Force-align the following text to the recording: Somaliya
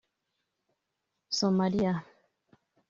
Somaliya 1.37 1.93